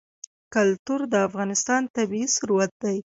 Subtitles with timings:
[0.53, 2.97] کلتور د افغانستان طبعي ثروت دی.